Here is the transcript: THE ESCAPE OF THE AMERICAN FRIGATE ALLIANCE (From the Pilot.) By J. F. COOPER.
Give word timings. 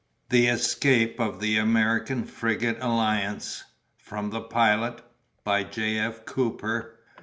THE 0.29 0.47
ESCAPE 0.47 1.19
OF 1.19 1.39
THE 1.39 1.57
AMERICAN 1.57 2.23
FRIGATE 2.25 2.77
ALLIANCE 2.81 3.65
(From 3.99 4.31
the 4.31 4.41
Pilot.) 4.41 5.03
By 5.43 5.63
J. 5.63 5.99
F. 5.99 6.25
COOPER. 6.25 6.97